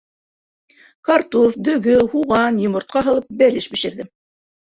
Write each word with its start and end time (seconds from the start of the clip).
Картуф, 1.09 1.57
дөгө, 1.67 1.99
һуған, 2.13 2.57
йомортҡа 2.63 3.05
һалып, 3.09 3.29
бәлеш 3.43 3.67
бешерҙем. 3.75 4.09